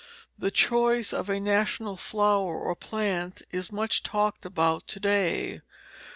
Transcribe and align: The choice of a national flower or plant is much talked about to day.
The 0.35 0.49
choice 0.49 1.13
of 1.13 1.29
a 1.29 1.39
national 1.39 1.95
flower 1.95 2.57
or 2.59 2.75
plant 2.75 3.43
is 3.51 3.71
much 3.71 4.01
talked 4.01 4.47
about 4.47 4.87
to 4.87 4.99
day. 4.99 5.61